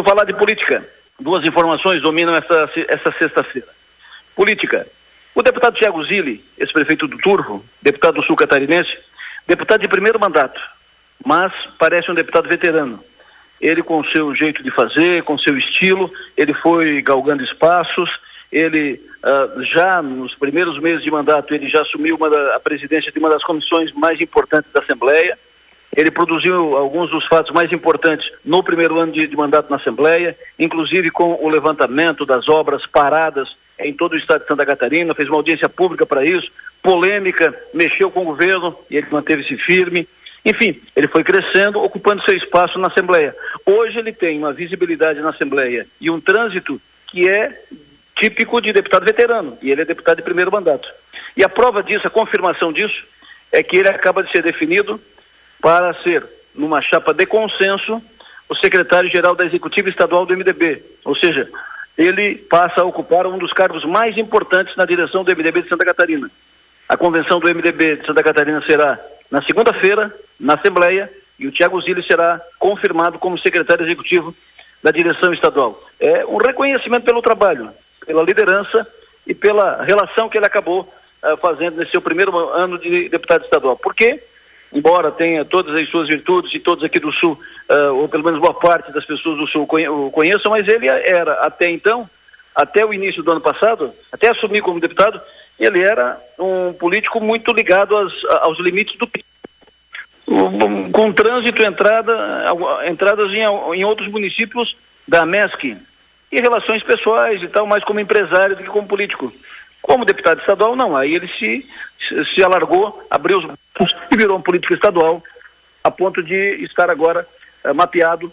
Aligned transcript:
Eu 0.00 0.04
falar 0.04 0.24
de 0.24 0.32
política. 0.32 0.82
Duas 1.20 1.46
informações 1.46 2.00
dominam 2.00 2.34
essa, 2.34 2.70
essa 2.88 3.12
sexta-feira. 3.18 3.68
Política. 4.34 4.86
O 5.34 5.42
deputado 5.42 5.76
Tiago 5.76 6.02
Zilli, 6.06 6.42
ex-prefeito 6.56 7.06
do 7.06 7.18
Turvo, 7.18 7.62
deputado 7.82 8.14
do 8.14 8.22
Sul 8.22 8.34
Catarinense, 8.34 8.96
deputado 9.46 9.82
de 9.82 9.88
primeiro 9.88 10.18
mandato, 10.18 10.58
mas 11.22 11.52
parece 11.78 12.10
um 12.10 12.14
deputado 12.14 12.48
veterano. 12.48 12.98
Ele, 13.60 13.82
com 13.82 14.02
seu 14.04 14.34
jeito 14.34 14.62
de 14.62 14.70
fazer, 14.70 15.22
com 15.22 15.36
seu 15.36 15.58
estilo, 15.58 16.10
ele 16.34 16.54
foi 16.54 17.02
galgando 17.02 17.44
espaços, 17.44 18.08
ele 18.50 18.98
uh, 19.22 19.62
já 19.64 20.00
nos 20.00 20.34
primeiros 20.34 20.80
meses 20.80 21.02
de 21.02 21.10
mandato, 21.10 21.54
ele 21.54 21.68
já 21.68 21.82
assumiu 21.82 22.16
da, 22.16 22.56
a 22.56 22.60
presidência 22.60 23.12
de 23.12 23.18
uma 23.18 23.28
das 23.28 23.44
comissões 23.44 23.92
mais 23.92 24.18
importantes 24.18 24.72
da 24.72 24.80
Assembleia, 24.80 25.38
ele 25.96 26.10
produziu 26.10 26.76
alguns 26.76 27.10
dos 27.10 27.26
fatos 27.26 27.52
mais 27.52 27.72
importantes 27.72 28.30
no 28.44 28.62
primeiro 28.62 28.98
ano 28.98 29.12
de, 29.12 29.26
de, 29.26 29.36
mandato 29.36 29.70
na 29.70 29.76
Assembleia, 29.76 30.36
inclusive 30.58 31.10
com 31.10 31.34
o 31.34 31.48
levantamento 31.48 32.24
das 32.24 32.48
obras 32.48 32.86
paradas 32.86 33.48
em 33.78 33.92
todo 33.92 34.12
o 34.12 34.16
estado 34.16 34.42
de 34.42 34.46
Santa 34.46 34.66
Catarina, 34.66 35.14
fez 35.14 35.28
uma 35.28 35.38
audiência 35.38 35.68
pública 35.68 36.06
para 36.06 36.24
isso, 36.24 36.50
polêmica, 36.82 37.54
mexeu 37.74 38.10
com 38.10 38.22
o 38.22 38.26
governo 38.26 38.76
e 38.90 38.96
ele 38.96 39.06
manteve-se 39.10 39.56
firme. 39.56 40.06
Enfim, 40.44 40.80
ele 40.94 41.08
foi 41.08 41.24
crescendo, 41.24 41.82
ocupando 41.82 42.24
seu 42.24 42.36
espaço 42.36 42.78
na 42.78 42.88
Assembleia. 42.88 43.34
Hoje 43.66 43.98
ele 43.98 44.12
tem 44.12 44.38
uma 44.38 44.52
visibilidade 44.52 45.20
na 45.20 45.30
Assembleia 45.30 45.86
e 46.00 46.10
um 46.10 46.20
trânsito 46.20 46.80
que 47.06 47.28
é 47.28 47.58
típico 48.16 48.60
de 48.60 48.72
deputado 48.72 49.04
veterano, 49.04 49.56
e 49.62 49.70
ele 49.70 49.82
é 49.82 49.84
deputado 49.84 50.18
de 50.18 50.22
primeiro 50.22 50.52
mandato. 50.52 50.88
E 51.36 51.42
a 51.42 51.48
prova 51.48 51.82
disso, 51.82 52.06
a 52.06 52.10
confirmação 52.10 52.72
disso, 52.72 53.04
é 53.50 53.62
que 53.62 53.78
ele 53.78 53.88
acaba 53.88 54.22
de 54.22 54.30
ser 54.30 54.42
definido 54.42 55.00
para 55.60 55.94
ser, 56.02 56.26
numa 56.54 56.80
chapa 56.80 57.12
de 57.12 57.26
consenso, 57.26 58.02
o 58.48 58.56
secretário-geral 58.56 59.34
da 59.34 59.44
Executiva 59.44 59.88
Estadual 59.88 60.26
do 60.26 60.36
MDB. 60.36 60.82
Ou 61.04 61.16
seja, 61.16 61.48
ele 61.96 62.36
passa 62.36 62.80
a 62.80 62.84
ocupar 62.84 63.26
um 63.26 63.38
dos 63.38 63.52
cargos 63.52 63.84
mais 63.84 64.16
importantes 64.18 64.74
na 64.76 64.84
direção 64.84 65.22
do 65.22 65.30
MDB 65.30 65.62
de 65.62 65.68
Santa 65.68 65.84
Catarina. 65.84 66.30
A 66.88 66.96
convenção 66.96 67.38
do 67.38 67.46
MDB 67.46 67.96
de 67.96 68.06
Santa 68.06 68.22
Catarina 68.22 68.60
será 68.62 68.98
na 69.30 69.42
segunda-feira, 69.42 70.12
na 70.38 70.54
Assembleia, 70.54 71.10
e 71.38 71.46
o 71.46 71.52
Tiago 71.52 71.80
Zilli 71.80 72.02
será 72.02 72.40
confirmado 72.58 73.18
como 73.18 73.38
secretário 73.38 73.86
executivo 73.86 74.34
da 74.82 74.90
direção 74.90 75.32
estadual. 75.32 75.80
É 76.00 76.26
um 76.26 76.36
reconhecimento 76.36 77.04
pelo 77.04 77.22
trabalho, 77.22 77.70
pela 78.04 78.22
liderança 78.22 78.86
e 79.26 79.34
pela 79.34 79.82
relação 79.84 80.28
que 80.28 80.36
ele 80.36 80.46
acabou 80.46 80.80
uh, 81.22 81.36
fazendo 81.36 81.76
nesse 81.76 81.92
seu 81.92 82.02
primeiro 82.02 82.36
ano 82.50 82.78
de 82.78 83.08
deputado 83.08 83.44
estadual. 83.44 83.76
Por 83.76 83.94
quê? 83.94 84.20
Embora 84.72 85.10
tenha 85.10 85.44
todas 85.44 85.74
as 85.74 85.88
suas 85.88 86.08
virtudes 86.08 86.54
e 86.54 86.60
todos 86.60 86.84
aqui 86.84 86.98
do 86.98 87.12
Sul, 87.12 87.38
uh, 87.68 87.94
ou 87.94 88.08
pelo 88.08 88.24
menos 88.24 88.40
boa 88.40 88.54
parte 88.54 88.92
das 88.92 89.04
pessoas 89.04 89.38
do 89.38 89.46
Sul 89.46 89.62
o 89.64 90.10
conheçam, 90.10 90.50
mas 90.50 90.66
ele 90.68 90.88
era, 90.88 91.32
até 91.44 91.70
então, 91.70 92.08
até 92.54 92.84
o 92.84 92.94
início 92.94 93.22
do 93.22 93.32
ano 93.32 93.40
passado, 93.40 93.92
até 94.12 94.30
assumir 94.30 94.60
como 94.60 94.80
deputado, 94.80 95.20
ele 95.58 95.82
era 95.82 96.18
um 96.38 96.72
político 96.72 97.20
muito 97.20 97.52
ligado 97.52 97.96
aos, 97.96 98.24
aos 98.42 98.58
limites 98.60 98.96
do 98.96 99.06
com 100.92 101.12
trânsito, 101.12 101.62
entrada, 101.62 102.44
entradas 102.86 103.30
em, 103.32 103.42
em 103.74 103.84
outros 103.84 104.08
municípios 104.08 104.76
da 105.06 105.26
MESC 105.26 105.76
e 106.30 106.40
relações 106.40 106.82
pessoais 106.84 107.42
e 107.42 107.48
tal, 107.48 107.66
mais 107.66 107.82
como 107.82 107.98
empresário 107.98 108.54
do 108.54 108.62
que 108.62 108.68
como 108.68 108.86
político. 108.86 109.32
Como 109.82 110.04
deputado 110.04 110.40
estadual, 110.40 110.76
não. 110.76 110.96
Aí 110.96 111.14
ele 111.14 111.28
se, 111.38 111.66
se 112.34 112.42
alargou, 112.42 113.06
abriu 113.10 113.38
os 113.38 113.44
braços 113.44 113.96
e 114.10 114.16
virou 114.16 114.38
um 114.38 114.42
político 114.42 114.74
estadual, 114.74 115.22
a 115.82 115.90
ponto 115.90 116.22
de 116.22 116.64
estar 116.64 116.90
agora 116.90 117.26
uh, 117.64 117.74
mapeado 117.74 118.32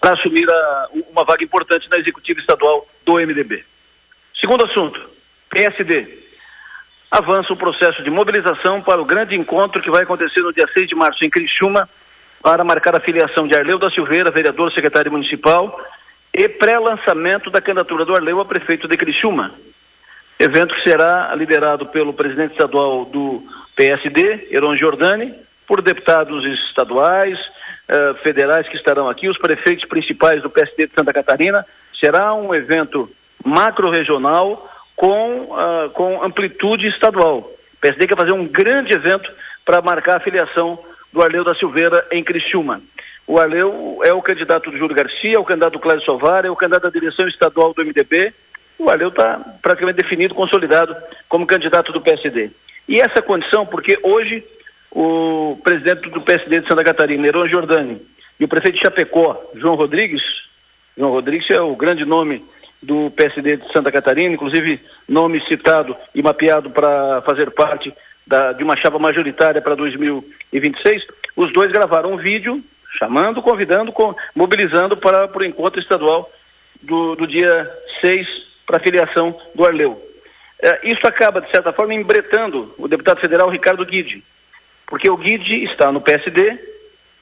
para 0.00 0.14
assumir 0.14 0.48
a, 0.50 0.88
uma 1.10 1.24
vaga 1.24 1.42
importante 1.42 1.88
na 1.88 1.98
executiva 1.98 2.38
estadual 2.40 2.86
do 3.04 3.14
MDB. 3.14 3.64
Segundo 4.38 4.66
assunto, 4.66 5.00
PSD. 5.48 6.24
Avança 7.10 7.52
o 7.52 7.56
processo 7.56 8.02
de 8.02 8.10
mobilização 8.10 8.82
para 8.82 9.00
o 9.00 9.04
grande 9.04 9.36
encontro 9.36 9.80
que 9.80 9.90
vai 9.90 10.02
acontecer 10.02 10.40
no 10.40 10.52
dia 10.52 10.66
6 10.66 10.88
de 10.88 10.94
março 10.94 11.24
em 11.24 11.30
Criciúma, 11.30 11.88
para 12.42 12.62
marcar 12.62 12.94
a 12.94 13.00
filiação 13.00 13.48
de 13.48 13.54
Arleu 13.56 13.78
da 13.78 13.90
Silveira, 13.90 14.30
vereador 14.30 14.70
secretário 14.70 15.10
municipal, 15.10 15.80
e 16.34 16.46
pré-lançamento 16.46 17.48
da 17.48 17.60
candidatura 17.62 18.04
do 18.04 18.14
Arleu 18.14 18.38
a 18.40 18.44
prefeito 18.44 18.86
de 18.86 18.98
Criciúma. 18.98 19.54
Evento 20.38 20.74
que 20.74 20.82
será 20.82 21.34
liderado 21.34 21.86
pelo 21.86 22.12
presidente 22.12 22.52
estadual 22.52 23.04
do 23.04 23.42
PSD, 23.76 24.48
Heron 24.50 24.76
Giordani, 24.76 25.32
por 25.66 25.80
deputados 25.80 26.44
estaduais, 26.68 27.38
uh, 27.38 28.14
federais 28.22 28.68
que 28.68 28.76
estarão 28.76 29.08
aqui, 29.08 29.28
os 29.28 29.38
prefeitos 29.38 29.88
principais 29.88 30.42
do 30.42 30.50
PSD 30.50 30.86
de 30.86 30.92
Santa 30.92 31.12
Catarina. 31.12 31.64
Será 31.98 32.34
um 32.34 32.54
evento 32.54 33.08
macro-regional 33.44 34.70
com, 34.96 35.52
uh, 35.52 35.90
com 35.90 36.22
amplitude 36.22 36.88
estadual. 36.88 37.38
O 37.38 37.80
PSD 37.80 38.06
quer 38.06 38.16
fazer 38.16 38.32
um 38.32 38.46
grande 38.46 38.92
evento 38.92 39.30
para 39.64 39.80
marcar 39.80 40.16
a 40.16 40.20
filiação 40.20 40.78
do 41.12 41.22
Arleu 41.22 41.44
da 41.44 41.54
Silveira 41.54 42.04
em 42.10 42.24
Criciúma. 42.24 42.80
O 43.26 43.38
Arleu 43.38 44.00
é 44.02 44.12
o 44.12 44.20
candidato 44.20 44.70
do 44.70 44.76
Júlio 44.76 44.96
Garcia, 44.96 45.36
é 45.36 45.38
o 45.38 45.44
candidato 45.44 45.74
do 45.74 45.78
Cláudio 45.78 46.04
Sovar, 46.04 46.44
é 46.44 46.50
o 46.50 46.56
candidato 46.56 46.82
da 46.82 46.90
direção 46.90 47.26
estadual 47.28 47.72
do 47.72 47.84
MDB 47.84 48.34
o 48.84 48.90
Aleu 48.90 49.08
está 49.08 49.40
praticamente 49.62 50.02
definido, 50.02 50.34
consolidado 50.34 50.94
como 51.28 51.46
candidato 51.46 51.92
do 51.92 52.00
PSD. 52.00 52.50
E 52.86 53.00
essa 53.00 53.22
condição, 53.22 53.64
porque 53.64 53.98
hoje 54.02 54.44
o 54.90 55.58
presidente 55.64 56.10
do 56.10 56.20
PSD 56.20 56.60
de 56.60 56.68
Santa 56.68 56.84
Catarina, 56.84 57.26
Heron 57.26 57.48
Jordani, 57.48 58.00
e 58.38 58.44
o 58.44 58.48
prefeito 58.48 58.76
de 58.76 58.82
Chapecó, 58.82 59.42
João 59.54 59.74
Rodrigues, 59.74 60.22
João 60.96 61.10
Rodrigues 61.10 61.50
é 61.50 61.60
o 61.60 61.74
grande 61.74 62.04
nome 62.04 62.44
do 62.82 63.10
PSD 63.10 63.56
de 63.56 63.72
Santa 63.72 63.90
Catarina, 63.90 64.34
inclusive 64.34 64.80
nome 65.08 65.42
citado 65.48 65.96
e 66.14 66.22
mapeado 66.22 66.70
para 66.70 67.22
fazer 67.22 67.50
parte 67.50 67.92
da, 68.26 68.52
de 68.52 68.62
uma 68.62 68.76
chapa 68.76 68.98
majoritária 68.98 69.60
para 69.60 69.74
2026, 69.74 71.02
os 71.36 71.52
dois 71.52 71.72
gravaram 71.72 72.12
um 72.12 72.16
vídeo 72.16 72.62
chamando, 72.98 73.42
convidando, 73.42 73.90
com, 73.90 74.14
mobilizando 74.34 74.96
para, 74.96 75.26
para 75.26 75.42
o 75.42 75.44
encontro 75.44 75.80
estadual 75.80 76.30
do, 76.82 77.16
do 77.16 77.26
dia 77.26 77.68
6 78.00 78.43
para 78.66 78.78
a 78.78 78.80
filiação 78.80 79.38
do 79.54 79.64
Arleu. 79.64 80.00
É, 80.60 80.80
isso 80.84 81.06
acaba, 81.06 81.40
de 81.40 81.50
certa 81.50 81.72
forma, 81.72 81.94
embretando 81.94 82.74
o 82.78 82.88
deputado 82.88 83.20
federal 83.20 83.48
Ricardo 83.48 83.84
Guide, 83.84 84.22
porque 84.86 85.08
o 85.10 85.16
Guide 85.16 85.64
está 85.64 85.90
no 85.92 86.00
PSD, 86.00 86.58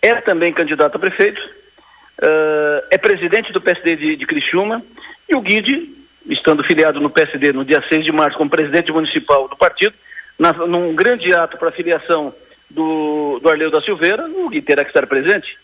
é 0.00 0.14
também 0.16 0.52
candidato 0.52 0.96
a 0.96 0.98
prefeito, 0.98 1.40
uh, 1.40 2.86
é 2.90 2.98
presidente 2.98 3.52
do 3.52 3.60
PSD 3.60 3.96
de, 3.96 4.16
de 4.16 4.26
Criciúma, 4.26 4.82
e 5.28 5.34
o 5.34 5.40
Guide, 5.40 5.88
estando 6.28 6.64
filiado 6.64 7.00
no 7.00 7.10
PSD 7.10 7.52
no 7.52 7.64
dia 7.64 7.82
6 7.88 8.04
de 8.04 8.12
março 8.12 8.36
como 8.36 8.50
presidente 8.50 8.92
municipal 8.92 9.48
do 9.48 9.56
partido, 9.56 9.94
na, 10.38 10.52
num 10.52 10.94
grande 10.94 11.34
ato 11.34 11.56
para 11.56 11.68
a 11.68 11.72
filiação 11.72 12.34
do, 12.68 13.38
do 13.40 13.48
Arleu 13.48 13.70
da 13.70 13.80
Silveira, 13.80 14.28
o 14.28 14.48
Guide 14.48 14.66
terá 14.66 14.84
que 14.84 14.90
estar 14.90 15.06
presente 15.06 15.56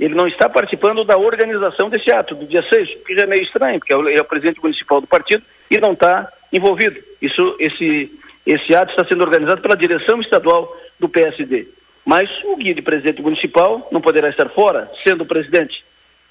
ele 0.00 0.14
não 0.14 0.26
está 0.26 0.48
participando 0.48 1.04
da 1.04 1.18
organização 1.18 1.90
desse 1.90 2.10
ato, 2.10 2.34
do 2.34 2.46
dia 2.46 2.62
6, 2.62 3.02
que 3.06 3.14
já 3.14 3.24
é 3.24 3.26
meio 3.26 3.42
estranho, 3.42 3.78
porque 3.78 3.92
ele 3.92 4.14
é 4.14 4.20
o 4.22 4.24
presidente 4.24 4.58
municipal 4.62 4.98
do 4.98 5.06
partido 5.06 5.42
e 5.70 5.78
não 5.78 5.92
está 5.92 6.26
envolvido. 6.50 6.98
Isso, 7.20 7.54
esse, 7.60 8.10
esse 8.46 8.74
ato 8.74 8.92
está 8.92 9.04
sendo 9.04 9.22
organizado 9.22 9.60
pela 9.60 9.76
direção 9.76 10.18
estadual 10.22 10.74
do 10.98 11.06
PSD. 11.06 11.68
Mas 12.02 12.30
o 12.44 12.56
guia 12.56 12.74
de 12.74 12.80
presidente 12.80 13.20
municipal 13.20 13.86
não 13.92 14.00
poderá 14.00 14.30
estar 14.30 14.48
fora, 14.48 14.90
sendo 15.06 15.26
presidente. 15.26 15.84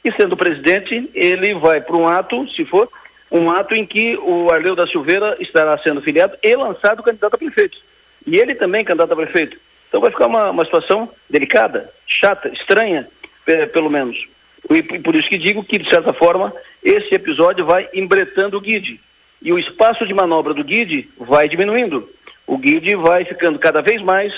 E 0.04 0.12
sendo 0.14 0.36
presidente, 0.36 1.08
ele 1.14 1.54
vai 1.54 1.80
para 1.80 1.96
um 1.96 2.08
ato, 2.08 2.50
se 2.50 2.66
for, 2.66 2.90
um 3.32 3.52
ato 3.52 3.76
em 3.76 3.86
que 3.86 4.18
o 4.18 4.50
Arleu 4.50 4.76
da 4.76 4.88
Silveira 4.88 5.38
estará 5.40 5.78
sendo 5.78 6.02
filiado 6.02 6.36
e 6.42 6.56
lançado 6.56 7.04
candidato 7.04 7.36
a 7.36 7.38
prefeito. 7.38 7.78
E 8.26 8.36
ele 8.36 8.56
também 8.56 8.84
candidato 8.84 9.14
a 9.14 9.16
prefeito. 9.16 9.58
Então 9.88 10.02
vai 10.02 10.10
ficar 10.10 10.26
uma, 10.26 10.50
uma 10.50 10.66
situação 10.66 11.08
delicada, 11.30 11.92
chata, 12.08 12.50
estranha, 12.50 13.08
é, 13.50 13.66
pelo 13.66 13.90
menos. 13.90 14.28
E 14.70 14.84
por 15.00 15.16
isso 15.16 15.28
que 15.28 15.38
digo 15.38 15.64
que, 15.64 15.78
de 15.78 15.90
certa 15.90 16.14
forma, 16.14 16.54
esse 16.84 17.14
episódio 17.14 17.66
vai 17.66 17.88
embretando 17.94 18.58
o 18.58 18.62
guide. 18.62 19.00
E 19.42 19.54
o 19.54 19.60
espaço 19.60 20.06
de 20.06 20.14
manobra 20.14 20.54
do 20.54 20.64
guide 20.64 21.10
vai 21.18 21.48
diminuindo. 21.48 22.10
O 22.46 22.58
guide 22.58 22.96
vai 22.96 23.24
ficando 23.26 23.58
cada 23.58 23.82
vez 23.82 24.02
mais 24.02 24.34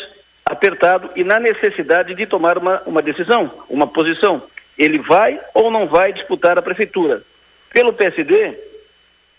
apertado 0.45 1.09
e 1.15 1.23
na 1.23 1.39
necessidade 1.39 2.13
de 2.13 2.25
tomar 2.25 2.57
uma, 2.57 2.81
uma 2.85 3.01
decisão, 3.01 3.51
uma 3.69 3.87
posição. 3.87 4.43
Ele 4.77 4.99
vai 4.99 5.39
ou 5.53 5.71
não 5.71 5.87
vai 5.87 6.13
disputar 6.13 6.57
a 6.57 6.61
prefeitura. 6.61 7.23
Pelo 7.71 7.93
PSD, 7.93 8.57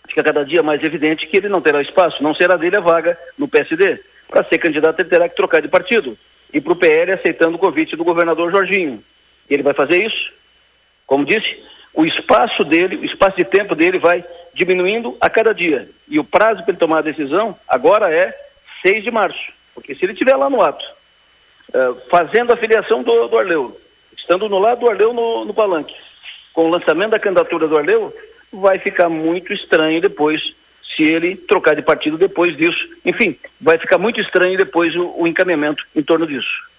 fica 0.07 0.23
cada 0.23 0.43
dia 0.43 0.63
mais 0.63 0.83
evidente 0.83 1.27
que 1.27 1.37
ele 1.37 1.49
não 1.49 1.61
terá 1.61 1.81
espaço, 1.81 2.21
não 2.21 2.33
será 2.33 2.57
dele 2.57 2.77
a 2.77 2.81
vaga 2.81 3.17
no 3.37 3.47
PSD. 3.47 3.99
Para 4.27 4.43
ser 4.43 4.57
candidato, 4.57 4.99
ele 4.99 5.09
terá 5.09 5.29
que 5.29 5.35
trocar 5.35 5.61
de 5.61 5.67
partido. 5.67 6.17
E 6.51 6.59
para 6.59 6.73
o 6.73 6.75
PL, 6.75 7.11
aceitando 7.13 7.55
o 7.55 7.59
convite 7.59 7.95
do 7.95 8.03
governador 8.03 8.51
Jorginho. 8.51 9.03
Ele 9.49 9.63
vai 9.63 9.73
fazer 9.73 10.05
isso. 10.05 10.31
Como 11.05 11.25
disse, 11.25 11.61
o 11.93 12.05
espaço 12.05 12.63
dele, 12.63 12.97
o 12.97 13.05
espaço 13.05 13.37
de 13.37 13.45
tempo 13.45 13.75
dele 13.75 13.99
vai 13.99 14.23
diminuindo 14.53 15.15
a 15.21 15.29
cada 15.29 15.53
dia. 15.53 15.87
E 16.07 16.19
o 16.19 16.23
prazo 16.23 16.63
para 16.63 16.71
ele 16.71 16.79
tomar 16.79 16.99
a 16.99 17.03
decisão 17.03 17.57
agora 17.67 18.13
é 18.13 18.35
6 18.81 19.03
de 19.03 19.11
março. 19.11 19.51
Porque 19.73 19.93
se 19.95 20.05
ele 20.05 20.13
estiver 20.13 20.35
lá 20.35 20.49
no 20.49 20.61
ato, 20.61 20.85
uh, 21.69 21.95
fazendo 22.09 22.51
a 22.51 22.57
filiação 22.57 23.03
do, 23.03 23.27
do 23.27 23.37
Arleu, 23.37 23.79
estando 24.17 24.49
no 24.49 24.59
lado 24.59 24.81
do 24.81 24.89
Arleu 24.89 25.13
no, 25.13 25.45
no 25.45 25.53
palanque, 25.53 25.95
com 26.53 26.65
o 26.65 26.69
lançamento 26.69 27.11
da 27.11 27.19
candidatura 27.19 27.67
do 27.67 27.77
Arleu, 27.77 28.15
vai 28.51 28.77
ficar 28.79 29.09
muito 29.09 29.51
estranho 29.53 30.01
depois 30.01 30.41
se 30.95 31.03
ele 31.03 31.35
trocar 31.35 31.75
de 31.75 31.81
partido 31.81 32.17
depois 32.17 32.55
disso. 32.55 32.87
Enfim, 33.03 33.35
vai 33.59 33.77
ficar 33.77 33.97
muito 33.97 34.21
estranho 34.21 34.57
depois 34.57 34.95
o, 34.95 35.13
o 35.17 35.27
encaminhamento 35.27 35.83
em 35.95 36.03
torno 36.03 36.27
disso. 36.27 36.72